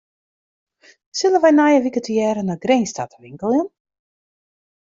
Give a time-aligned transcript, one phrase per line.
[1.19, 3.67] Sille wy nije wike tegearre nei Grins ta te winkeljen?